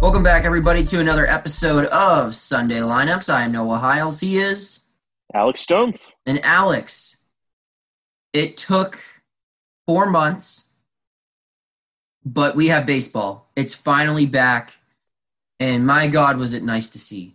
[0.00, 3.34] Welcome back, everybody, to another episode of Sunday Lineups.
[3.34, 4.20] I am Noah Hiles.
[4.20, 4.82] He is.
[5.34, 6.02] Alex Stumpf.
[6.24, 7.16] And Alex,
[8.32, 9.02] it took
[9.86, 10.68] four months,
[12.24, 13.50] but we have baseball.
[13.56, 14.72] It's finally back.
[15.58, 17.34] And my God, was it nice to see.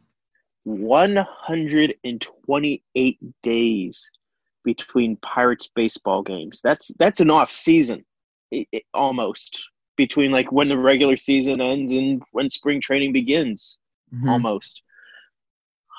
[0.63, 4.09] 128 days
[4.63, 6.61] between Pirates baseball games.
[6.63, 8.05] That's that's an off season,
[8.52, 9.61] it, it, almost
[9.95, 13.77] between like when the regular season ends and when spring training begins
[14.13, 14.29] mm-hmm.
[14.29, 14.81] almost.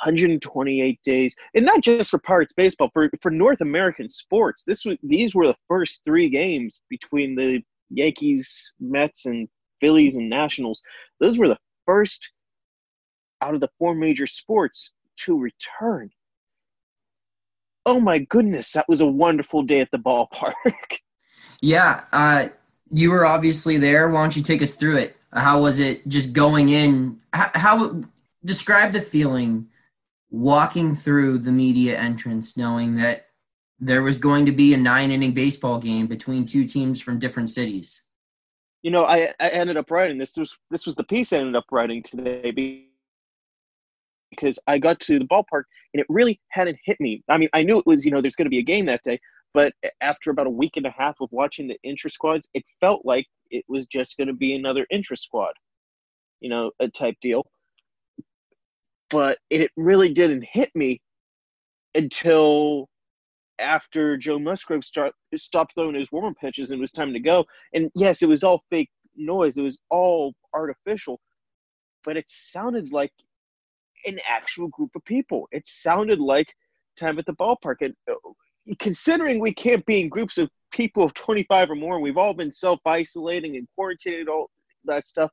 [0.03, 1.35] 128 days.
[1.55, 4.65] And not just for pirates baseball for for north american sports.
[4.67, 9.49] This was these were the first three games between the yankees mets and
[9.81, 10.83] phillies and nationals.
[11.21, 12.31] Those were the first
[13.41, 16.11] out of the four major sports to return.
[17.87, 20.53] Oh my goodness that was a wonderful day at the ballpark.
[21.61, 22.49] Yeah uh
[22.95, 24.09] you were obviously there.
[24.09, 25.17] Why don't you take us through it?
[25.33, 27.21] How was it just going in?
[27.33, 28.03] How, how
[28.45, 29.67] describe the feeling
[30.31, 33.27] walking through the media entrance, knowing that
[33.81, 37.51] there was going to be a nine inning baseball game between two teams from different
[37.51, 38.03] cities?
[38.83, 40.37] You know, I, I ended up writing this.
[40.37, 42.87] Was this was the piece I ended up writing today
[44.31, 47.25] because I got to the ballpark and it really hadn't hit me.
[47.29, 49.03] I mean, I knew it was you know there's going to be a game that
[49.03, 49.19] day,
[49.55, 53.07] but after about a week and a half of watching the intra squads, it felt
[53.07, 55.53] like it was just going to be another intra squad,
[56.41, 57.47] you know, a type deal.
[59.11, 61.01] But it really didn't hit me
[61.95, 62.89] until
[63.61, 67.45] after Joe Musgrove start, stopped throwing his warm pitches and it was time to go.
[67.73, 71.21] And yes, it was all fake noise, it was all artificial,
[72.03, 73.13] but it sounded like
[74.07, 75.49] an actual group of people.
[75.53, 76.53] It sounded like
[76.99, 77.77] time at the ballpark.
[77.83, 78.15] And uh,
[78.79, 82.53] considering we can't be in groups of people of 25 or more, we've all been
[82.53, 84.51] self isolating and quarantining, all
[84.85, 85.31] that stuff.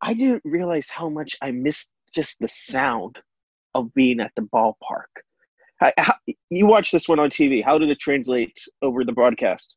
[0.00, 3.18] I didn't realize how much I missed just the sound
[3.74, 5.10] of being at the ballpark.
[5.78, 6.14] How,
[6.48, 7.62] you watch this one on TV.
[7.62, 9.76] How did it translate over the broadcast?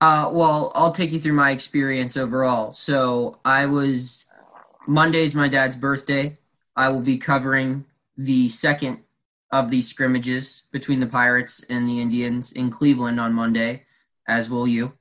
[0.00, 2.72] Uh, well, I'll take you through my experience overall.
[2.72, 4.24] So I was
[4.86, 6.38] Monday's my dad's birthday.
[6.76, 7.84] I will be covering
[8.16, 9.00] the second
[9.54, 13.84] of these scrimmages between the Pirates and the Indians in Cleveland on Monday,
[14.26, 14.92] as will you.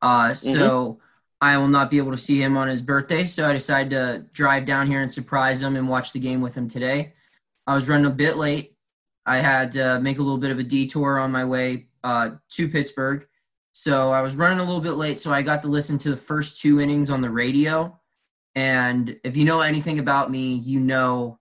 [0.00, 0.54] Uh, mm-hmm.
[0.54, 1.00] So
[1.42, 3.26] I will not be able to see him on his birthday.
[3.26, 6.54] So I decided to drive down here and surprise him and watch the game with
[6.54, 7.12] him today.
[7.66, 8.76] I was running a bit late.
[9.26, 12.66] I had to make a little bit of a detour on my way uh, to
[12.66, 13.26] Pittsburgh.
[13.72, 15.20] So I was running a little bit late.
[15.20, 18.00] So I got to listen to the first two innings on the radio.
[18.54, 21.38] And if you know anything about me, you know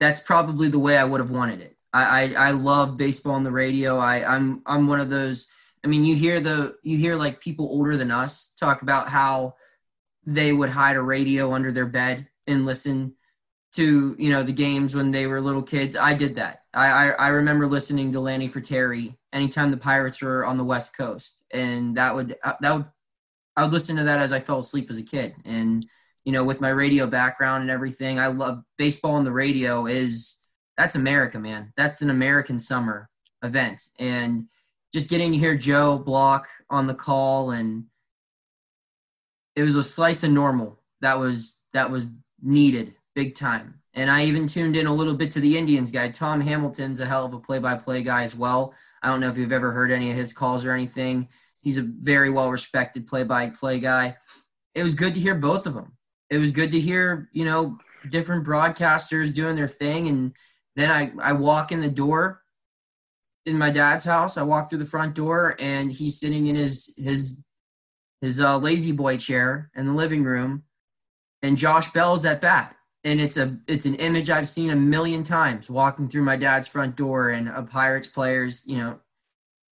[0.00, 1.75] that's probably the way I would have wanted it.
[1.96, 3.96] I, I, I love baseball on the radio.
[3.98, 5.48] I, I'm I'm one of those.
[5.82, 9.54] I mean, you hear the you hear like people older than us talk about how
[10.26, 13.14] they would hide a radio under their bed and listen
[13.72, 15.96] to you know the games when they were little kids.
[15.96, 16.60] I did that.
[16.74, 20.94] I I, I remember listening to Lanny Frattare anytime the Pirates were on the West
[20.94, 22.86] Coast, and that would uh, that would
[23.56, 25.34] I would listen to that as I fell asleep as a kid.
[25.46, 25.86] And
[26.26, 30.42] you know, with my radio background and everything, I love baseball on the radio is
[30.76, 31.72] that's America, man.
[31.76, 33.08] That's an American summer
[33.42, 33.88] event.
[33.98, 34.46] And
[34.92, 37.84] just getting to hear Joe Block on the call and
[39.54, 42.06] it was a slice of normal that was that was
[42.42, 43.80] needed big time.
[43.94, 46.10] And I even tuned in a little bit to the Indians guy.
[46.10, 48.74] Tom Hamilton's a hell of a play-by-play guy as well.
[49.02, 51.28] I don't know if you've ever heard any of his calls or anything.
[51.62, 54.16] He's a very well respected play-by-play guy.
[54.74, 55.96] It was good to hear both of them.
[56.28, 57.78] It was good to hear, you know,
[58.10, 60.34] different broadcasters doing their thing and
[60.76, 62.42] then I, I walk in the door
[63.46, 64.36] in my dad's house.
[64.36, 67.40] I walk through the front door and he's sitting in his his
[68.20, 70.64] his uh, lazy boy chair in the living room,
[71.42, 72.76] and Josh Bell's at bat.
[73.04, 76.68] And it's a it's an image I've seen a million times walking through my dad's
[76.68, 78.98] front door and a Pirates players, you know,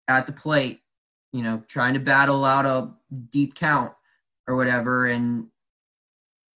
[0.07, 0.81] at the plate,
[1.33, 2.91] you know, trying to battle out a
[3.31, 3.93] deep count
[4.47, 5.07] or whatever.
[5.07, 5.47] And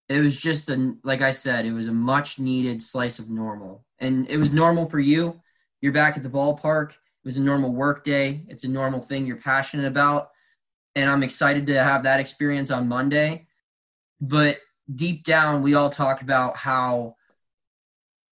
[0.08, 3.85] it was just a like I said, it was a much needed slice of normal
[3.99, 5.41] and it was normal for you.
[5.81, 6.91] You're back at the ballpark.
[6.91, 8.43] It was a normal work day.
[8.49, 10.31] It's a normal thing you're passionate about.
[10.94, 13.47] And I'm excited to have that experience on Monday.
[14.20, 14.58] But
[14.94, 17.17] deep down, we all talk about how,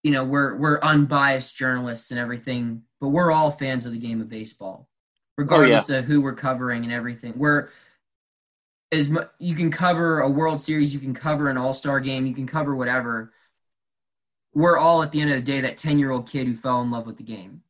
[0.03, 4.21] you know, we're we're unbiased journalists and everything, but we're all fans of the game
[4.21, 4.89] of baseball,
[5.37, 5.99] regardless oh, yeah.
[5.99, 7.35] of who we're covering and everything.
[7.37, 7.69] We're
[8.93, 12.35] as you can cover a World Series, you can cover an All Star game, you
[12.35, 13.33] can cover whatever
[14.53, 16.81] we're all at the end of the day that 10 year old kid who fell
[16.81, 17.61] in love with the game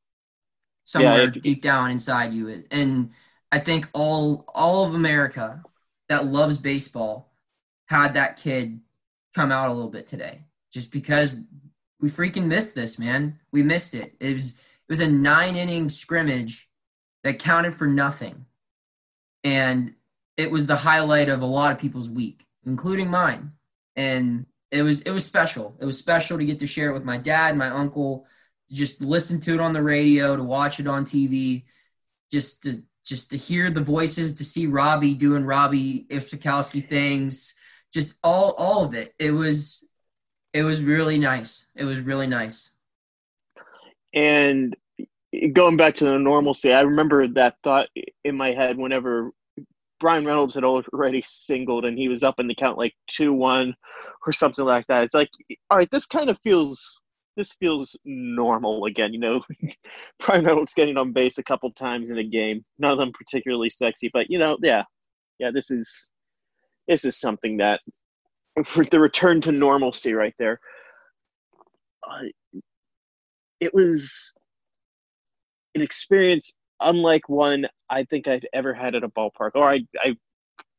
[0.85, 3.11] somewhere yeah, deep down inside you and
[3.51, 5.63] i think all all of america
[6.11, 7.33] that loves baseball
[7.87, 8.81] had that kid
[9.35, 11.35] come out a little bit today, just because
[12.01, 13.39] we freaking missed this, man.
[13.53, 14.15] We missed it.
[14.21, 14.59] It was it
[14.89, 16.69] was a nine inning scrimmage
[17.23, 18.47] that counted for nothing,
[19.43, 19.95] and
[20.37, 23.53] it was the highlight of a lot of people's week, including mine.
[23.97, 25.77] And it was it was special.
[25.81, 28.27] It was special to get to share it with my dad, my uncle,
[28.71, 31.65] just listen to it on the radio, to watch it on TV,
[32.33, 37.55] just to just to hear the voices, to see Robbie doing Robbie Incmikoski things,
[37.93, 39.15] just all all of it.
[39.19, 39.89] It was
[40.53, 41.67] it was really nice.
[41.77, 42.71] It was really nice.
[44.13, 44.77] And
[45.53, 47.89] going back to the normalcy, I remember that thought
[48.25, 49.33] in my head whenever
[50.05, 53.75] Bryan Reynolds had already singled and he was up in the count like two one
[54.27, 55.03] or something like that.
[55.03, 55.31] It's like,
[55.71, 57.01] all right, this kind of feels
[57.39, 59.15] this feels normal again.
[59.15, 59.41] You know,
[60.21, 62.63] Bryan Reynolds getting on base a couple times in a game.
[62.79, 64.83] None of them particularly sexy, but you know, yeah,
[65.39, 66.11] yeah, this is
[66.87, 67.81] this is something that
[68.91, 70.61] the return to normalcy right there.
[72.07, 72.25] Uh,
[73.59, 74.35] it was
[75.75, 80.17] an experience unlike one I think I've ever had at a ballpark, or I, I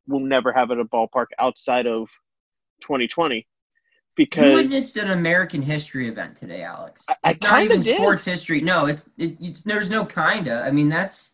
[0.08, 2.10] will never have at a ballpark outside of
[2.82, 3.48] 2020.
[4.16, 7.06] Because you witnessed an American history event today, Alex.
[7.10, 7.98] I, I kind of did.
[7.98, 8.62] sports history.
[8.62, 10.64] No, it's, it, it's there's no kinda.
[10.66, 11.32] I mean, that's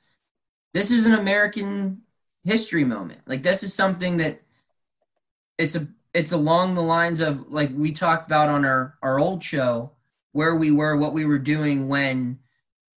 [0.73, 2.01] this is an American
[2.43, 3.21] history moment.
[3.27, 4.41] Like this is something that
[5.59, 9.43] it's a it's along the lines of like we talked about on our our old
[9.43, 9.91] show
[10.31, 12.39] where we were, what we were doing when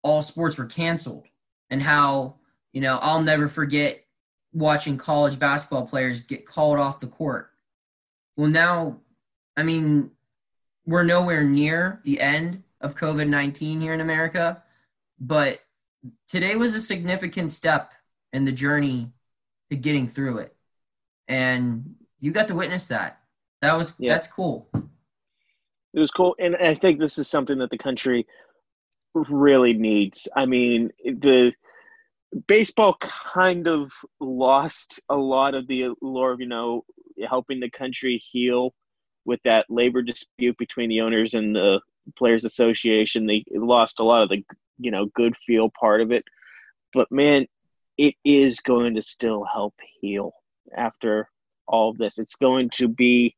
[0.04, 1.26] all sports were canceled
[1.74, 2.36] and how
[2.72, 4.06] you know I'll never forget
[4.54, 7.50] watching college basketball players get called off the court.
[8.38, 9.00] Well, now,
[9.58, 10.12] I mean,
[10.86, 14.62] we're nowhere near the end of COVID 19 here in America,
[15.20, 15.60] but
[16.28, 17.92] today was a significant step
[18.32, 19.12] in the journey
[19.72, 20.56] to getting through it.
[21.28, 23.20] And you got to witness that.
[23.62, 24.14] That was, yeah.
[24.14, 24.70] that's cool.
[24.74, 26.36] It was cool.
[26.38, 28.28] And I think this is something that the country
[29.16, 30.28] really needs.
[30.36, 31.54] I mean, the
[32.48, 36.84] baseball kind of lost a lot of the allure of you know
[37.28, 38.74] helping the country heal
[39.26, 41.80] with that labor dispute between the owners and the
[42.18, 43.26] players association.
[43.26, 44.44] They lost a lot of the
[44.78, 46.24] you know good feel part of it.
[46.94, 47.48] But man
[47.98, 50.34] it is going to still help heal
[50.76, 51.30] after
[51.68, 52.18] all of this.
[52.18, 53.36] It's going to be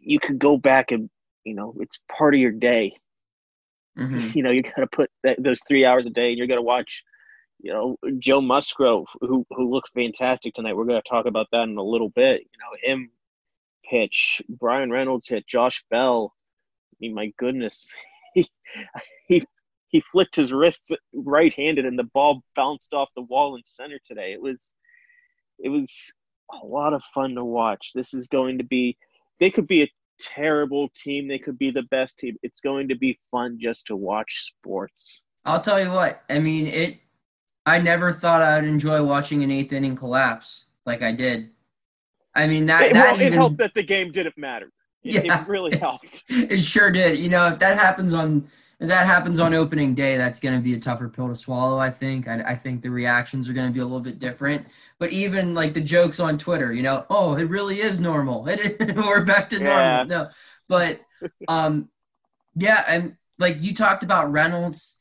[0.00, 1.08] you could go back and
[1.44, 2.96] you know it's part of your day.
[3.98, 4.36] Mm-hmm.
[4.36, 6.58] you know you got to put that, those three hours a day and you're going
[6.58, 7.02] to watch
[7.60, 10.76] you know, Joe Musgrove, who who looks fantastic tonight.
[10.76, 12.42] We're going to talk about that in a little bit.
[12.42, 13.10] You know, him
[13.88, 16.34] pitch, Bryan Reynolds hit, Josh Bell.
[16.92, 17.92] I mean, my goodness,
[18.34, 18.50] he
[19.26, 19.44] he
[19.88, 24.32] he flicked his wrists right-handed, and the ball bounced off the wall in center today.
[24.32, 24.72] It was
[25.58, 26.12] it was
[26.62, 27.92] a lot of fun to watch.
[27.94, 28.96] This is going to be.
[29.40, 31.28] They could be a terrible team.
[31.28, 32.36] They could be the best team.
[32.42, 35.22] It's going to be fun just to watch sports.
[35.44, 36.22] I'll tell you what.
[36.28, 36.98] I mean, it
[37.66, 41.50] I never thought I'd enjoy watching an eighth inning collapse like I did.
[42.34, 44.70] I mean that, it, that well, even, it helped that the game didn't matter.
[45.02, 46.24] It, yeah, it really helped.
[46.28, 47.18] It sure did.
[47.18, 48.48] You know, if that happens on
[48.78, 51.78] if that happens on opening day, that's going to be a tougher pill to swallow.
[51.78, 52.28] I think.
[52.28, 54.66] I, I think the reactions are going to be a little bit different.
[54.98, 58.46] But even like the jokes on Twitter, you know, oh, it really is normal.
[58.48, 59.80] It, we're back to normal.
[59.80, 60.04] Yeah.
[60.04, 60.28] No,
[60.68, 61.00] but
[61.48, 61.88] um,
[62.54, 64.96] yeah, and like you talked about Reynolds,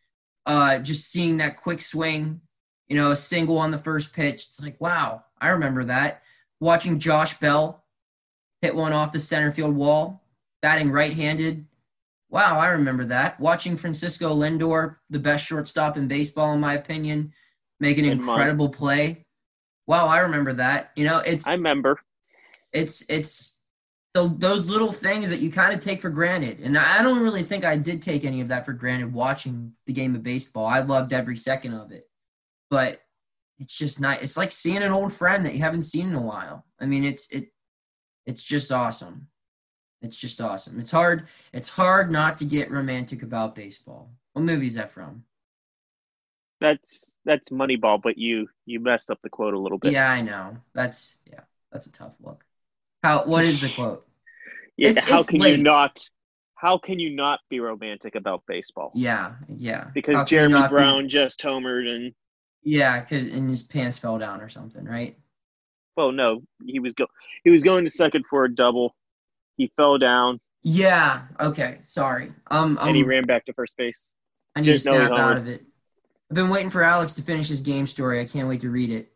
[0.45, 2.41] uh, just seeing that quick swing
[2.87, 4.45] you know, a single on the first pitch.
[4.47, 6.21] It's like, wow, I remember that.
[6.59, 7.83] Watching Josh Bell
[8.61, 10.23] hit one off the center field wall,
[10.61, 11.65] batting right handed.
[12.29, 13.39] Wow, I remember that.
[13.39, 17.33] Watching Francisco Lindor, the best shortstop in baseball, in my opinion,
[17.79, 19.25] make an incredible play.
[19.87, 20.91] Wow, I remember that.
[20.95, 21.99] You know, it's I remember.
[22.71, 23.59] It's it's
[24.13, 26.59] the, those little things that you kind of take for granted.
[26.61, 29.93] And I don't really think I did take any of that for granted watching the
[29.93, 30.65] game of baseball.
[30.65, 32.09] I loved every second of it
[32.69, 33.01] but
[33.59, 34.21] it's just nice.
[34.21, 36.65] it's like seeing an old friend that you haven't seen in a while.
[36.79, 37.51] I mean it's it
[38.25, 39.27] it's just awesome.
[40.01, 40.79] It's just awesome.
[40.79, 44.11] It's hard it's hard not to get romantic about baseball.
[44.33, 45.23] What movie is that from?
[46.59, 49.93] That's that's moneyball but you you messed up the quote a little bit.
[49.93, 50.57] Yeah i know.
[50.73, 51.41] That's yeah
[51.71, 52.43] that's a tough look.
[53.03, 54.05] How what is the quote?
[54.77, 55.55] Yeah it's, how it's can late.
[55.55, 56.05] you not
[56.55, 58.91] how can you not be romantic about baseball?
[58.93, 59.87] Yeah yeah.
[59.93, 61.07] Because jeremy brown be...
[61.07, 62.13] just homered and
[62.65, 65.17] yeah, because and his pants fell down or something, right?
[65.95, 67.07] Well, no, he was go
[67.45, 68.93] he was going to second for a double.
[69.55, 70.41] He fell down.
[70.63, 71.21] Yeah.
[71.39, 71.77] Okay.
[71.85, 72.33] Sorry.
[72.51, 72.77] Um.
[72.81, 74.11] And he ran back to first base.
[74.55, 75.63] I need Just to snap out of it.
[76.29, 78.19] I've been waiting for Alex to finish his game story.
[78.19, 79.13] I can't wait to read it.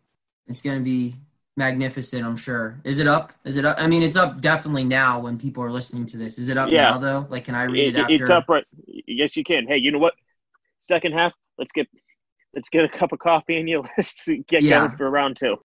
[0.47, 1.15] It's gonna be
[1.57, 2.23] magnificent.
[2.25, 2.79] I'm sure.
[2.83, 3.33] Is it up?
[3.43, 3.75] Is it up?
[3.79, 6.37] I mean, it's up definitely now when people are listening to this.
[6.37, 6.91] Is it up Yeah.
[6.91, 7.27] now though?
[7.29, 8.13] Like, can I read it, It- after?
[8.13, 8.63] it's up right.
[8.85, 9.67] Yes, you can.
[9.67, 10.13] Hey, you know what?
[10.79, 11.87] Second half, let's get
[12.59, 14.79] let's get a cup of coffee and you let's get Yeah.
[14.79, 15.55] going for round two.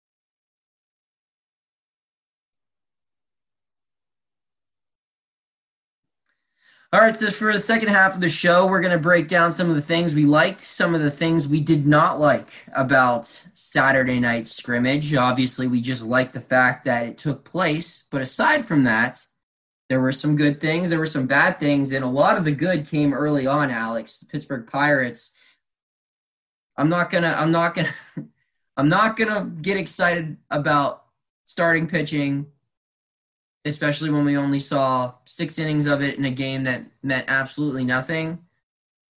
[6.93, 9.51] All right, so for the second half of the show, we're going to break down
[9.51, 12.47] some of the things we liked, some of the things we did not like
[12.77, 15.13] about Saturday night scrimmage.
[15.13, 19.27] Obviously, we just liked the fact that it took place, but aside from that,
[19.89, 22.53] there were some good things, there were some bad things, and a lot of the
[22.53, 24.21] good came early on, Alex.
[24.21, 25.33] The Pittsburgh Pirates.
[26.77, 27.93] I'm not going to I'm not to
[28.77, 31.05] I'm not to get excited about
[31.45, 32.47] starting pitching
[33.65, 37.85] especially when we only saw six innings of it in a game that meant absolutely
[37.85, 38.39] nothing.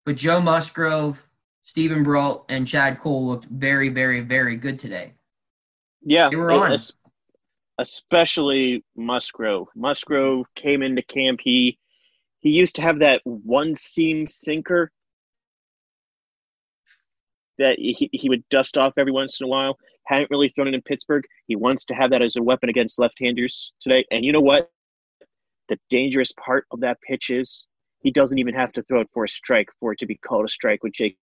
[0.06, 1.28] But Joe Musgrove,
[1.64, 5.14] Steven Brault, and Chad Kuhl looked very, very, very good today.
[6.02, 6.72] Yeah, They were on.
[6.72, 6.94] es-
[7.78, 9.68] especially Musgrove.
[9.76, 11.42] Musgrove came into camp.
[11.44, 11.78] He
[12.40, 14.92] he used to have that one seam sinker
[17.58, 19.78] that he, he would dust off every once in a while.
[20.06, 21.24] Hadn't really thrown it in Pittsburgh.
[21.48, 24.06] He wants to have that as a weapon against left-handers today.
[24.12, 24.70] And you know what?
[25.70, 27.66] The dangerous part of that pitch is
[28.00, 30.46] he doesn't even have to throw it for a strike for it to be called
[30.46, 31.18] a strike with Jacob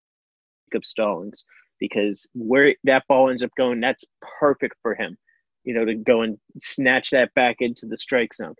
[0.83, 1.45] Stallings
[1.79, 4.05] because where that ball ends up going, that's
[4.39, 5.17] perfect for him.
[5.65, 8.55] You know, to go and snatch that back into the strike zone.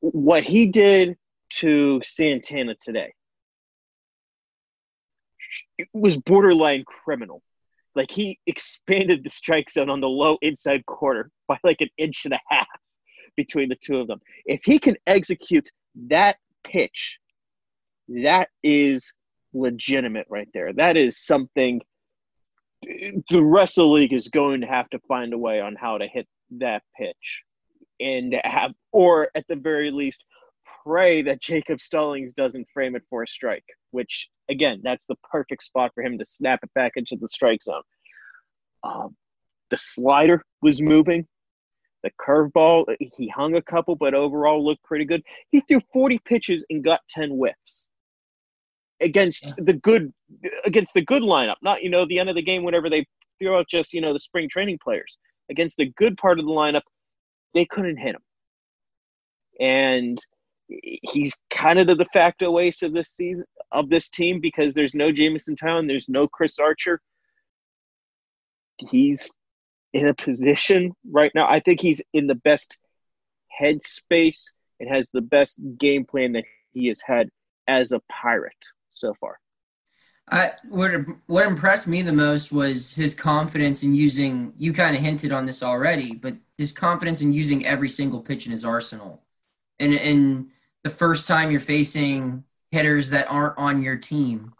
[0.00, 1.16] What he did
[1.60, 3.12] to Santana today
[5.78, 7.42] it was borderline criminal.
[7.94, 12.24] Like he expanded the strike zone on the low inside corner by like an inch
[12.24, 12.66] and a half
[13.36, 14.20] between the two of them.
[14.46, 15.68] If he can execute
[16.08, 17.18] that pitch,
[18.08, 19.12] that is
[19.52, 20.72] legitimate right there.
[20.72, 21.80] That is something
[22.82, 25.98] the rest of the league is going to have to find a way on how
[25.98, 26.26] to hit
[26.58, 27.42] that pitch
[28.00, 30.24] and have or at the very least
[30.84, 35.62] pray that Jacob Stallings doesn't frame it for a strike, which again, that's the perfect
[35.62, 37.82] spot for him to snap it back into the strike zone.
[38.84, 39.16] Um,
[39.70, 41.26] the slider was moving.
[42.02, 45.22] The curveball, he hung a couple, but overall looked pretty good.
[45.50, 47.88] He threw 40 pitches and got 10 whiffs
[49.00, 49.64] against Yeah.
[49.64, 50.12] the good
[50.64, 51.56] against the good lineup.
[51.62, 53.06] Not, you know, the end of the game whenever they
[53.40, 55.18] throw out just, you know, the spring training players.
[55.50, 56.82] Against the good part of the lineup,
[57.54, 58.22] they couldn't hit him.
[59.60, 60.18] And
[60.82, 64.94] he's kind of the de facto ace of this season of this team because there's
[64.94, 67.00] no Jameson Taillon, there's no Chris Archer.
[68.78, 69.30] He's
[69.92, 71.46] in a position right now.
[71.48, 72.78] I think he's in the best
[73.60, 77.28] headspace and has the best game plan that he has had
[77.68, 78.52] as a pirate
[78.92, 79.38] so far.
[80.30, 80.92] I what
[81.26, 84.54] what impressed me the most was his confidence in using.
[84.56, 88.46] You kind of hinted on this already, but his confidence in using every single pitch
[88.46, 89.22] in his arsenal.
[89.80, 90.50] And and
[90.84, 94.52] the first time you're facing hitters that aren't on your team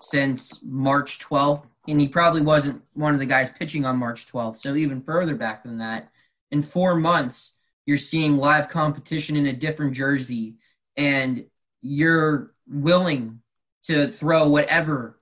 [0.00, 4.58] since March 12th, and he probably wasn't one of the guys pitching on March 12th.
[4.58, 6.10] So even further back than that,
[6.50, 10.56] in four months, you're seeing live competition in a different jersey,
[10.96, 11.46] and
[11.80, 13.40] you're willing
[13.84, 15.18] to throw whatever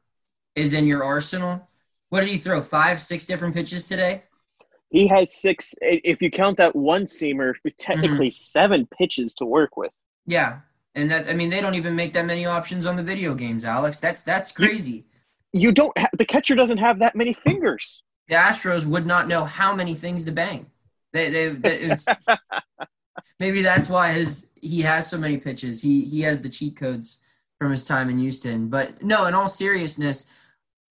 [0.54, 1.69] is in your arsenal.
[2.09, 2.61] What did he throw?
[2.61, 4.25] Five, six different pitches today?
[4.90, 8.30] He has six, if you count that one seamer, technically mm-hmm.
[8.30, 9.92] seven pitches to work with.
[10.27, 10.61] Yeah.
[10.95, 13.65] And that I mean they don't even make that many options on the video games,
[13.65, 14.00] Alex.
[14.00, 15.07] That's that's crazy.
[15.53, 15.97] You don't.
[15.97, 18.03] Ha- the catcher doesn't have that many fingers.
[18.29, 20.67] The Astros would not know how many things to bang.
[21.12, 22.07] They they, they it's,
[23.41, 25.83] maybe that's why his he has so many pitches.
[25.83, 27.21] He he has the cheat codes
[27.59, 28.69] from his time in Houston.
[28.69, 30.27] But no, in all seriousness,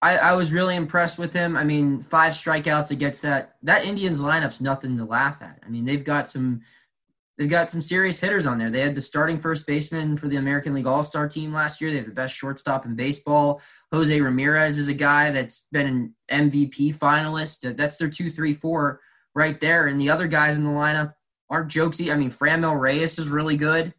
[0.02, 1.58] I, I was really impressed with him.
[1.58, 5.62] I mean, five strikeouts against that that Indians lineup's nothing to laugh at.
[5.66, 6.62] I mean, they've got some
[7.40, 8.70] they've got some serious hitters on there.
[8.70, 11.90] They had the starting first baseman for the American League All Star team last year.
[11.90, 13.62] They have the best shortstop in baseball.
[13.94, 17.76] Jose Ramirez is a guy that's been an MVP finalist.
[17.78, 19.00] That's their two, three, four
[19.34, 19.88] right there.
[19.88, 21.14] And the other guys in the lineup
[21.50, 22.14] aren't jokesy.
[22.14, 23.94] I mean, Franmil Reyes is really good.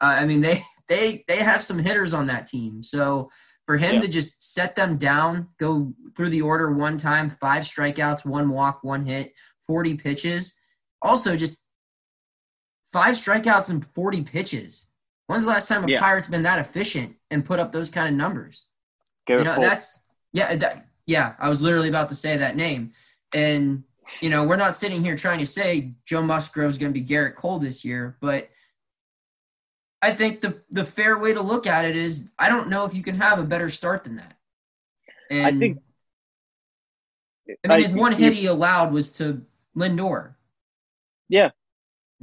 [0.00, 2.82] Uh, I mean, they they they have some hitters on that team.
[2.82, 3.30] So
[3.66, 4.00] for him Yeah.
[4.02, 8.80] to just set them down, go through the order one time, five strikeouts, one walk,
[8.82, 9.32] one hit,
[9.66, 10.54] 40 pitches.
[11.00, 11.56] Also, just
[12.94, 14.86] five strikeouts and 40 pitches.
[15.26, 15.98] When's the last time a Yeah.
[16.00, 18.66] Pirate's been that efficient and put up those kind of numbers?
[19.28, 19.64] Gerrit you know, Cole.
[19.64, 19.98] that's
[20.32, 21.34] yeah, that, yeah.
[21.40, 22.92] I was literally about to say that name,
[23.34, 23.82] and
[24.20, 27.34] you know, we're not sitting here trying to say Joe Musgrove's going to be Gerrit
[27.34, 28.48] Cole this year, but
[30.02, 32.94] I think the the fair way to look at it is I don't know if
[32.94, 34.36] you can have a better start than that.
[35.30, 35.78] And I think.
[37.64, 39.42] I mean, his I- one hit he allowed was to
[39.76, 40.34] Lindor.
[41.28, 41.50] Yeah.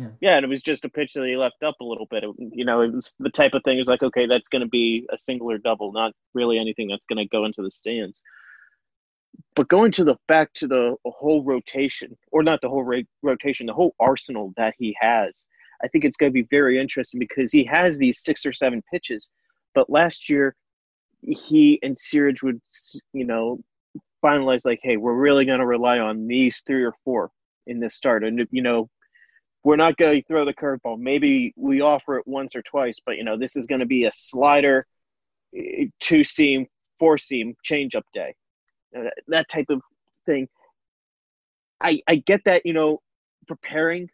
[0.02, 0.08] Yeah.
[0.20, 2.24] yeah, and it was just a pitch that he left up a little bit.
[2.24, 4.68] It, you know, it was the type of thing is like, okay, that's going to
[4.68, 8.24] be a single or double, not really anything that's going to go into the stands.
[9.56, 13.68] But going to the back to the whole rotation, or not the whole ra- rotation,
[13.68, 15.46] the whole arsenal that he has,
[15.84, 18.82] I think it's going to be very interesting because he has these six or seven
[18.92, 19.30] pitches.
[19.76, 20.56] But last year,
[21.22, 22.60] he and Searage would,
[23.14, 23.60] you know,
[24.24, 27.30] finalize like, hey, we're really going to rely on these three or four
[27.68, 28.24] in this start.
[28.24, 28.90] And, you know,
[29.64, 31.00] we're not going to throw the curveball.
[31.00, 34.06] Maybe we offer it once or twice, but, you know, this is going to be
[34.06, 34.88] a slider,
[35.56, 36.66] eh, two seam,
[37.00, 38.34] four seam changeup day.
[38.98, 39.82] Uh, that type of
[40.26, 40.48] thing.
[41.80, 43.02] I, I get that, you know,
[43.48, 44.10] preparing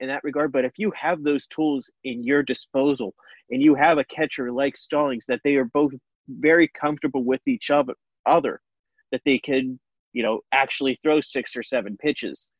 [0.00, 3.14] in that regard, but if you have those tools in your disposal
[3.50, 5.92] and you have a catcher like Stallings that they are both
[6.28, 7.94] very comfortable with each other,
[8.26, 8.60] other
[9.12, 9.78] that they can,
[10.12, 12.50] you know, actually throw six or seven pitches.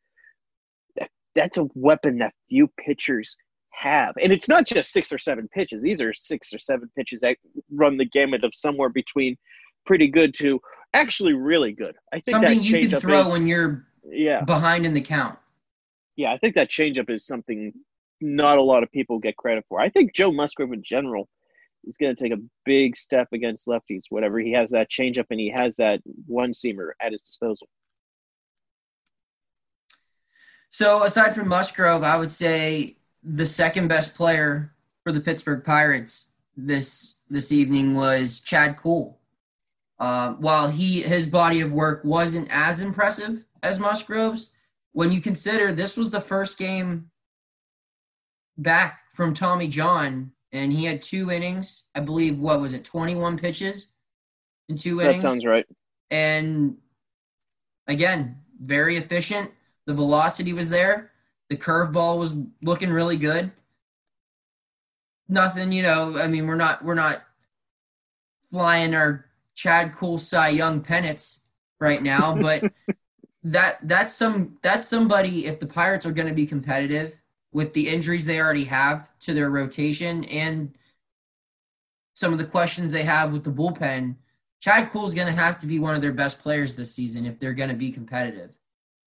[1.37, 3.37] That, that's a weapon that few pitchers
[3.71, 4.15] have.
[4.21, 5.83] And it's not just six or seven pitches.
[5.83, 7.37] These are six or seven pitches that
[7.71, 9.37] run the gamut of somewhere between
[9.85, 10.61] pretty good to
[10.95, 11.95] actually really good.
[12.13, 15.39] I think Something that you can throw is, when you're yeah, behind in the count.
[16.17, 16.33] yeah.
[16.33, 17.73] I think that changeup is something
[18.21, 19.81] not a lot of people get credit for.
[19.81, 21.29] I think Joe Musgrove in general
[21.85, 24.05] is going to take a big step against lefties.
[24.09, 27.69] Whatever he has that changeup and he has that one seamer at his disposal.
[30.71, 36.31] So aside from Musgrove, I would say the second best player for the Pittsburgh Pirates
[36.57, 39.19] this this evening was Chad Kuhl.
[39.99, 44.53] Uh, while he his body of work wasn't as impressive as Musgrove's,
[44.93, 47.11] when you consider this was the first game
[48.59, 51.85] back from Tommy John, and he had two innings.
[51.95, 53.89] I believe what was it, twenty one pitches
[54.69, 55.23] in two innings.
[55.23, 55.67] That sounds right.
[56.11, 56.77] And
[57.87, 59.51] again, very efficient.
[59.87, 61.13] The velocity was there.
[61.49, 63.53] The curveball was looking really good.
[65.29, 66.19] Nothing, you know.
[66.19, 67.23] I mean, we're not we're not
[68.51, 71.43] flying our Chad Kuhl Cy Young pennants
[71.81, 72.65] right now, but
[73.45, 75.47] that that's some that's somebody.
[75.47, 77.13] If the Pirates are going to be competitive
[77.53, 80.77] with the injuries they already have to their rotation and
[82.13, 84.17] some of the questions they have with the bullpen,
[84.61, 87.39] Chad Kuhl's going to have to be one of their best players this season if
[87.39, 88.56] they're going to be competitive.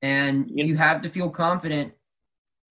[0.01, 1.93] And you have to feel confident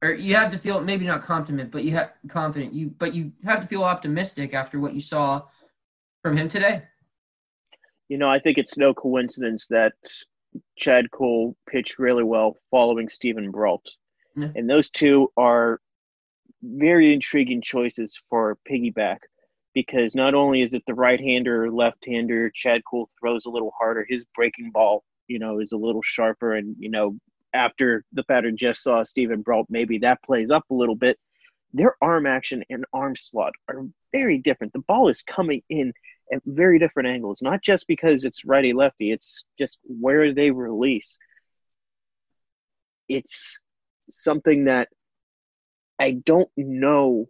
[0.03, 3.33] or you have to feel maybe not confident, but you have confident you but you
[3.45, 5.43] have to feel optimistic after what you saw
[6.23, 6.85] from him today.
[8.09, 9.93] You know, I think it's no coincidence that
[10.77, 13.87] Chad Kuhl pitched really well following Steven Brault.
[14.37, 14.49] Yeah.
[14.55, 15.81] And those two are
[16.63, 19.19] very intriguing choices for piggyback
[19.75, 23.51] because not only is it the right hander or left hander, Chad Kuhl throws a
[23.51, 24.07] little harder.
[24.09, 26.55] His breaking ball, you know, is a little sharper.
[26.55, 27.17] And, you know,
[27.55, 31.19] after the pattern just saw Steven Brault, maybe that plays up a little bit.
[31.73, 34.73] Their arm action and arm slot are very different.
[34.73, 35.93] The ball is coming in
[36.33, 41.19] at very different angles, not just because it's righty lefty, it's just where they release.
[43.09, 43.59] It's
[44.11, 44.89] something that
[45.99, 47.29] I don't know.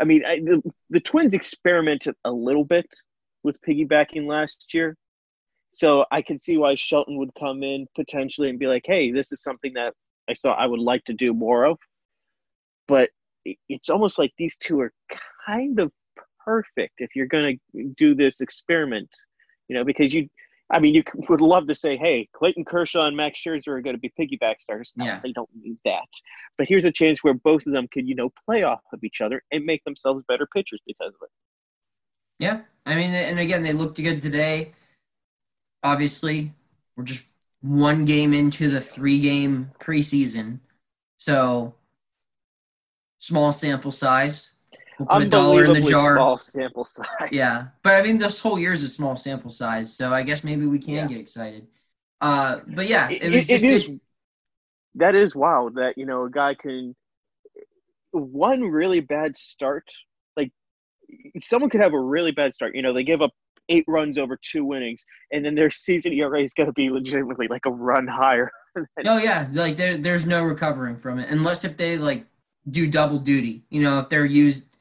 [0.00, 2.86] I mean, I, the, the Twins experimented a little bit
[3.42, 4.96] with piggybacking last year.
[5.76, 9.30] So I can see why Shelton would come in potentially and be like, hey, this
[9.30, 9.92] is something that
[10.26, 11.76] I saw I would like to do more of.
[12.88, 13.10] But
[13.44, 14.90] it's almost like these two are
[15.46, 15.92] kind of
[16.42, 19.10] perfect if you're going to do this experiment,
[19.68, 20.30] you know, because you,
[20.70, 23.96] I mean, you would love to say, hey, Clayton Kershaw and Max Scherzer are going
[23.96, 24.94] to be piggyback starters.
[24.96, 25.20] No, Yeah.
[25.22, 26.08] they don't need that.
[26.56, 29.20] But here's a chance where both of them could, you know, play off of each
[29.20, 31.30] other and make themselves better pitchers because of it.
[32.38, 32.60] Yeah.
[32.86, 34.72] I mean, and again, they looked good today.
[35.82, 36.52] Obviously,
[36.96, 37.22] we're just
[37.60, 40.60] one game into the three game preseason.
[41.18, 41.74] So,
[43.18, 44.52] small sample size.
[44.98, 46.16] We'll put a dollar in the jar.
[46.16, 47.06] small sample size.
[47.30, 47.68] Yeah.
[47.82, 49.94] But I mean, this whole year is a small sample size.
[49.94, 51.06] So, I guess maybe we can Yeah.
[51.06, 51.66] get excited.
[52.20, 54.00] Uh, but yeah, it, It- was it just is- good-
[54.98, 56.96] that is wild that you know a guy can
[58.12, 59.84] one really bad start
[60.38, 60.50] like
[61.42, 63.32] someone could have a really bad start you know they give up
[63.68, 67.48] eight runs over two innings and then their season era is going to be legitimately
[67.48, 68.50] like a run higher
[69.06, 72.26] Oh yeah, like there, there's no recovering from it unless if they like
[72.68, 73.62] do double duty.
[73.70, 74.76] You know, if they're used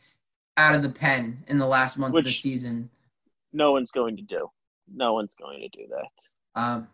[0.57, 2.89] out of the pen in the last month of the season.
[3.53, 4.49] no one's going to do
[4.93, 6.87] no one's going to do that Um,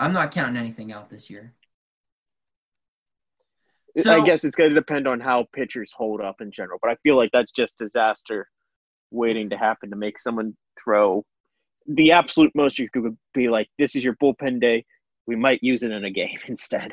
[0.00, 1.52] I'm not counting anything out this year.
[3.98, 6.90] So- i guess it's going to depend on how pitchers hold up in general but
[6.90, 8.48] i feel like that's just disaster
[9.10, 11.24] waiting to happen to make someone throw
[11.86, 14.84] the absolute most you could be like this is your bullpen day
[15.26, 16.92] we might use it in a game instead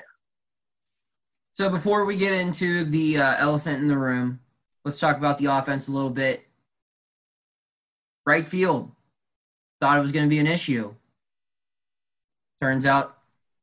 [1.55, 4.41] So before we get into the uh, elephant in the room,
[4.85, 6.45] let's talk about the offense a little bit.
[8.27, 8.91] Right field.
[9.81, 10.93] Thought it was going to be an issue.
[12.61, 13.17] Turns out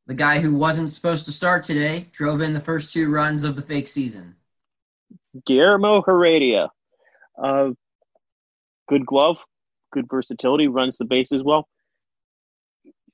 [0.09, 3.55] the guy who wasn't supposed to start today drove in the first two runs of
[3.55, 4.35] the fake season.
[5.47, 6.71] Guillermo Heredia.
[7.41, 7.71] Uh,
[8.89, 9.39] good glove,
[9.93, 11.69] good versatility, runs the bases well.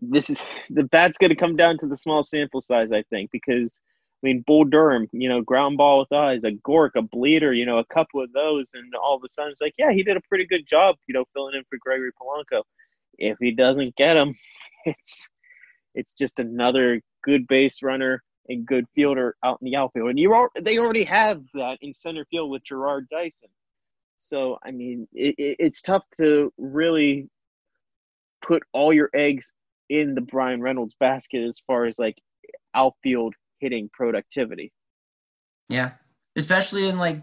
[0.00, 3.30] This is the bat's going to come down to the small sample size, I think,
[3.30, 3.80] because
[4.22, 7.64] I mean, Bull Durham, you know, ground ball with eyes, a Gork, a bleeder, you
[7.64, 10.16] know, a couple of those, and all of a sudden it's like, yeah, he did
[10.16, 12.62] a pretty good job, you know, filling in for Gregory Polanco.
[13.18, 14.34] If he doesn't get him,
[14.84, 15.28] it's
[15.94, 20.34] it's just another good base runner and good fielder out in the outfield, and you
[20.34, 23.48] are they already have that in center field with Jarrod Dyson.
[24.20, 27.28] So I mean, it, it, it's tough to really
[28.42, 29.52] put all your eggs
[29.88, 32.18] in the Bryan Reynolds basket as far as like
[32.74, 34.72] outfield hitting productivity.
[35.68, 35.92] Yeah,
[36.36, 37.22] especially in like,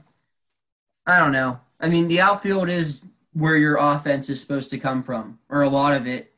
[1.05, 1.59] I don't know.
[1.79, 5.69] I mean, the outfield is where your offense is supposed to come from, or a
[5.69, 6.33] lot of it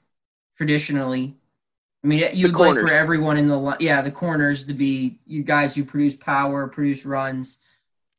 [0.58, 1.38] traditionally.
[2.04, 5.76] I mean, you'd like for everyone in the yeah the corners to be you guys
[5.76, 7.62] who produce power, produce runs,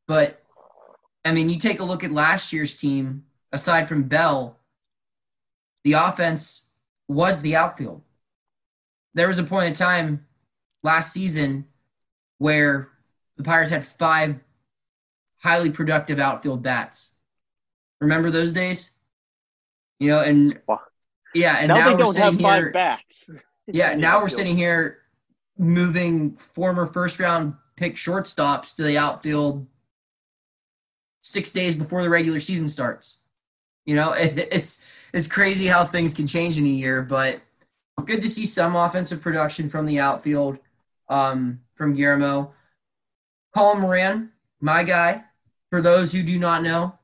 [0.07, 0.43] but
[1.25, 3.25] I mean, you take a look at last year's team.
[3.53, 4.61] Aside from Bell,
[5.83, 6.69] the offense
[7.09, 8.03] was the outfield.
[9.15, 10.25] There was a point in time
[10.85, 11.67] last season
[12.39, 12.91] where
[13.37, 14.37] the Pirates had five
[15.39, 17.11] highly productive outfield bats.
[18.01, 18.93] Remember those days?
[19.99, 20.59] You know, and
[21.35, 23.31] yeah, and now, now they don't have here, five bats.
[23.73, 24.99] Yeah, now we're sitting here
[25.57, 29.69] moving former first round pick shortstops to the outfield
[31.23, 33.19] six days before the regular season starts.
[33.85, 37.41] You know, it, it's it's crazy how things can change in a year, but
[38.05, 40.59] good to see some offensive production from the outfield
[41.09, 42.55] um, from Guillermo.
[43.55, 44.31] Colin Moran,
[44.61, 45.25] my guy.
[45.71, 46.99] For those who do not know,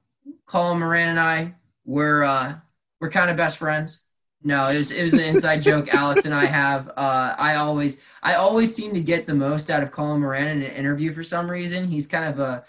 [0.47, 2.57] Colin Moran and I were uh,
[3.01, 4.03] we're kind of best friends.
[4.43, 6.89] No, it was it was an inside joke Alex and I have.
[6.89, 10.63] Uh, I always I always seem to get the most out of Colin Moran in
[10.63, 11.89] an interview for some reason.
[11.89, 12.65] He's kind of a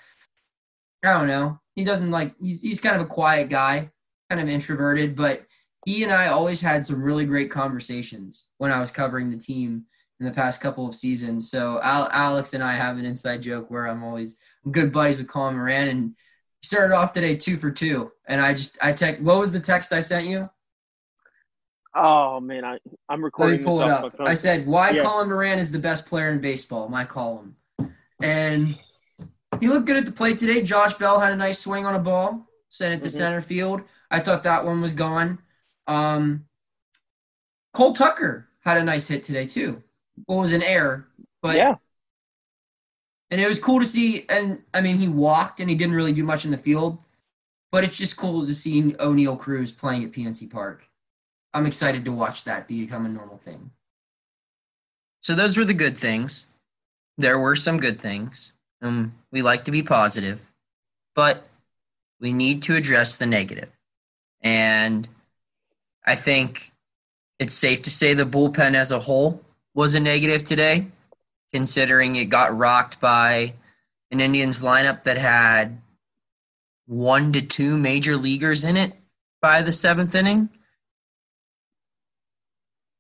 [1.03, 1.59] I don't know.
[1.75, 3.91] He doesn't like he's kind of a quiet guy,
[4.29, 5.45] kind of introverted, but
[5.85, 9.85] he and I always had some really great conversations when I was covering the team
[10.19, 11.49] in the past couple of seasons.
[11.51, 15.17] So Al- Alex and I have an inside joke where I'm always I'm good buddies
[15.17, 16.15] with Colin Moran, and
[16.61, 18.11] he started off today two for two.
[18.27, 19.21] And I just I text.
[19.21, 20.49] What was the text I sent you?
[21.95, 23.59] Oh man, I I'm recording.
[23.59, 24.15] Let me pull it up.
[24.19, 25.03] I said why yeah.
[25.03, 26.89] Colin Moran is the best player in baseball.
[26.89, 27.55] My column,
[28.19, 28.77] and
[29.59, 30.61] he looked good at the plate today.
[30.61, 33.17] Josh Bell had a nice swing on a ball, sent it to mm-hmm.
[33.17, 33.81] center field.
[34.09, 35.39] I thought that one was gone.
[35.87, 36.45] Um,
[37.73, 39.83] Cole Tucker had a nice hit today too
[40.25, 41.07] what was an error,
[41.41, 41.75] but yeah.
[43.29, 44.25] And it was cool to see.
[44.29, 47.03] And I mean, he walked and he didn't really do much in the field,
[47.71, 50.85] but it's just cool to see Oneil Cruz playing at PNC Park.
[51.53, 53.71] I'm excited to watch that become a normal thing.
[55.19, 56.47] So those were the good things.
[57.17, 58.53] There were some good things.
[58.81, 60.41] Um, we like to be positive,
[61.15, 61.47] but
[62.19, 63.69] we need to address the negative.
[64.41, 65.07] And
[66.05, 66.71] I think
[67.39, 69.41] it's safe to say the bullpen as a whole
[69.73, 70.87] was a negative today,
[71.51, 73.53] considering it got rocked by
[74.11, 75.81] an Indians lineup that had
[76.85, 78.93] one to two major leaguers in it
[79.41, 80.49] by the seventh inning.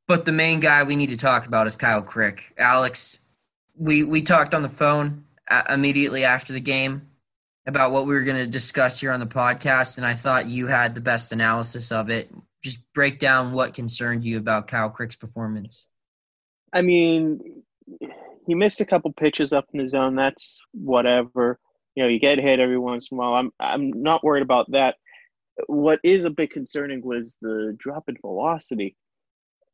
[0.07, 2.53] But the main guy we need to talk about is Kyle Crick.
[2.57, 3.25] Alex,
[3.77, 5.25] we, we talked on the phone
[5.69, 7.07] immediately after the game
[7.65, 10.67] about what we were going to discuss here on the podcast, and I thought you
[10.67, 12.33] had the best analysis of it.
[12.63, 15.85] Just break down what concerned you about Kyle Crick's performance.
[16.73, 17.63] I mean,
[18.47, 20.15] he missed a couple pitches up in the zone.
[20.15, 21.59] That's whatever.
[21.95, 23.33] You know, you get hit every once in a while.
[23.33, 24.95] I'm I'm not worried about that.
[25.67, 28.95] What is a bit concerning was the drop in velocity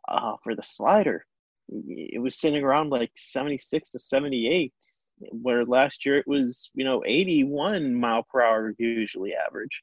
[0.07, 1.25] uh, for the slider.
[1.69, 4.73] It was sitting around like 76 to 78,
[5.19, 9.82] where last year it was, you know, 81 mile per hour usually average.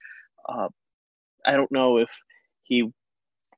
[0.48, 0.68] Uh,
[1.46, 2.08] I don't know if
[2.62, 2.90] he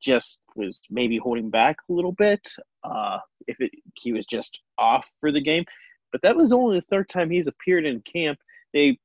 [0.02, 2.40] just was maybe holding back a little bit.
[2.84, 5.64] Uh, if it, he was just off for the game,
[6.10, 8.38] but that was only the third time he's appeared in camp.
[8.72, 8.98] They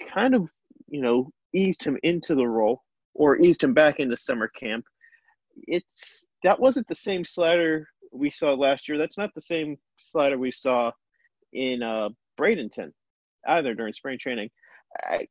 [0.00, 0.50] kind of,
[0.88, 2.82] you know, eased him into the role
[3.14, 4.84] or eased him back into summer camp.
[5.56, 8.98] It's that wasn't the same slider we saw last year.
[8.98, 10.90] That's not the same slider we saw
[11.54, 12.92] in uh, Bradenton
[13.46, 14.50] either during spring training.
[15.02, 15.26] I,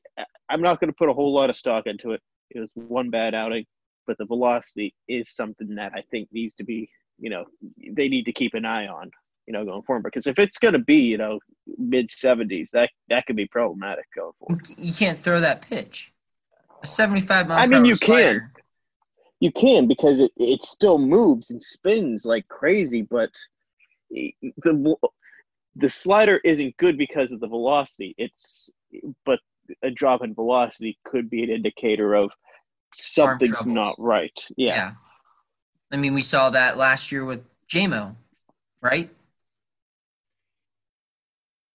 [0.49, 2.21] I'm not going to put a whole lot of stock into it.
[2.49, 3.65] It was one bad outing
[4.05, 7.45] but the velocity is something that I think needs to be, you know,
[7.91, 9.11] they need to keep an eye on,
[9.45, 10.03] you know, going forward.
[10.03, 11.39] Because if it's going to be, you know,
[11.77, 14.67] mid seventies, that that could be problematic going forward.
[14.77, 16.11] You can't throw that pitch.
[16.81, 17.59] A seventy-five mile.
[17.59, 18.39] I mean, you slider.
[18.39, 18.49] can.
[19.39, 23.29] You can because it, it still moves and spins like crazy, but
[24.09, 24.95] the
[25.75, 28.15] the slider isn't good because of the velocity.
[28.17, 28.69] It's
[29.25, 29.39] but
[29.81, 32.31] a drop in velocity could be an indicator of
[32.93, 34.37] something's not right.
[34.57, 34.75] Yeah.
[34.75, 34.91] yeah.
[35.91, 38.15] I mean, we saw that last year with JMO,
[38.81, 39.09] right?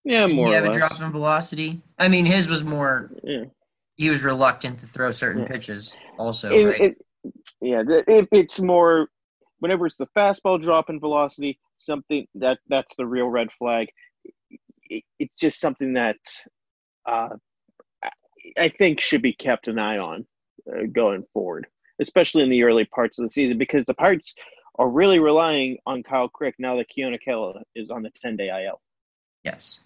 [0.05, 0.47] Yeah, more.
[0.49, 1.81] He have a drop in velocity.
[1.99, 3.11] I mean, his was more.
[3.23, 3.45] Yeah.
[3.97, 5.49] He was reluctant to throw certain yeah.
[5.49, 6.51] pitches, also.
[6.51, 6.81] It, right?
[6.81, 7.05] It,
[7.61, 9.09] yeah, it, it's more.
[9.61, 13.89] Whenever it's the fastball drop in velocity, something that that's the real red flag.
[14.91, 16.17] It, it's just something that
[17.07, 17.31] uh,
[18.57, 20.27] I think should be kept an eye on
[20.71, 21.67] uh, going forward,
[22.01, 24.35] especially in the early parts of the season, because the Pirates
[24.79, 28.49] are really relying on Kyle Crick now that Keone Kela is on the 10 day
[28.49, 28.81] IL.
[29.43, 29.81] Yes.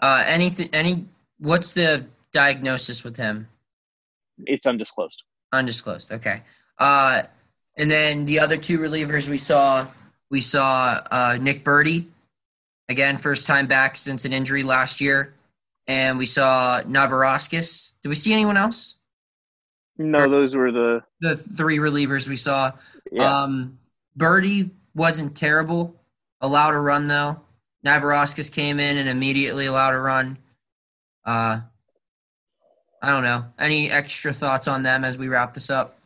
[0.00, 1.06] Uh, anything, any,
[1.38, 3.48] what's the diagnosis with him?
[4.46, 5.22] It's undisclosed.
[5.52, 6.12] Undisclosed.
[6.12, 6.42] Okay.
[6.78, 7.24] Uh,
[7.78, 9.86] and then the other two relievers we saw,
[10.30, 12.06] we saw uh, Nick Burdi,
[12.88, 15.34] again, first time back since an injury last year.
[15.86, 17.94] And we saw Neverauskas.
[18.02, 18.96] Did we see anyone else?
[19.96, 22.72] No, those were the the three relievers we saw.
[23.10, 23.42] Yeah.
[23.42, 23.78] Um,
[24.16, 25.96] Burdi wasn't terrible.
[26.40, 27.40] Allowed a run though.
[27.84, 30.38] Neverauskas came in and immediately allowed a run.
[31.24, 31.60] Uh,
[33.02, 33.44] I don't know.
[33.58, 35.97] Any extra thoughts on them as we wrap this up?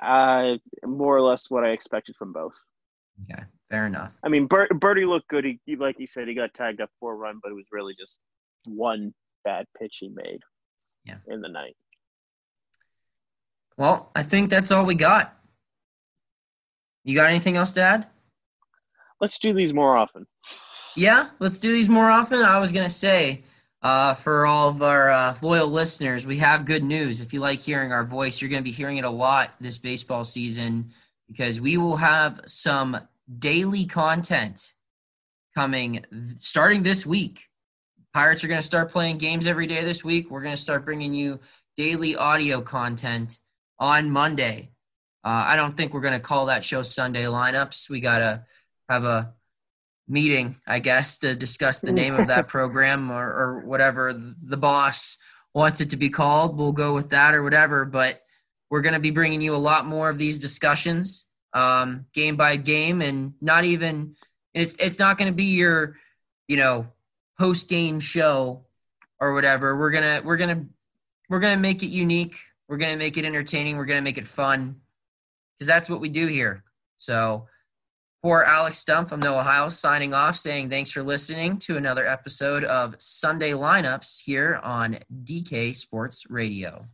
[0.00, 2.54] Uh, more or less what I expected from both.
[3.30, 4.12] Okay, fair enough.
[4.22, 5.44] I mean, Burdi looked good.
[5.44, 7.66] He, he, like you said, he got tagged up for a run, but it was
[7.72, 8.18] really just
[8.66, 10.40] one bad pitch he made.
[11.04, 11.16] Yeah.
[11.28, 11.76] In the night.
[13.76, 15.36] Well, I think that's all we got.
[17.04, 18.08] You got anything else to add?
[19.20, 20.26] Let's do these more often.
[20.96, 22.40] Yeah, let's do these more often.
[22.40, 23.44] I was going to say,
[23.82, 27.20] uh, for all of our uh, loyal listeners, we have good news.
[27.20, 29.78] If you like hearing our voice, you're going to be hearing it a lot this
[29.78, 30.92] baseball season
[31.28, 32.98] because we will have some
[33.38, 34.72] daily content
[35.54, 36.04] coming
[36.36, 37.44] starting this week.
[38.12, 40.30] Pirates are going to start playing games every day this week.
[40.30, 41.40] We're going to start bringing you
[41.76, 43.38] daily audio content
[43.78, 44.70] on Monday.
[45.22, 47.90] Uh, I don't think we're going to call that show Sunday lineups.
[47.90, 48.44] We got to
[48.88, 49.34] have a
[50.08, 55.18] meeting, I guess, to discuss the name of that program or, or whatever the boss
[55.54, 56.56] wants it to be called.
[56.56, 57.84] We'll go with that or whatever.
[57.84, 58.20] But
[58.70, 62.56] we're going to be bringing you a lot more of these discussions, um, game by
[62.56, 64.16] game, and not even
[64.54, 65.96] it's it's not going to be your,
[66.48, 66.86] you know,
[67.38, 68.64] post game show
[69.20, 69.76] or whatever.
[69.76, 70.66] We're gonna we're gonna
[71.28, 72.36] we're gonna make it unique.
[72.68, 73.76] We're going to make it entertaining.
[73.76, 74.80] We're going to make it fun
[75.54, 76.64] because that's what we do here.
[76.96, 77.46] So,
[78.22, 82.64] for Alex Stumpf, I'm Noah Hiles signing off, saying thanks for listening to another episode
[82.64, 86.86] of Sunday Lineups here on DK Sports Radio.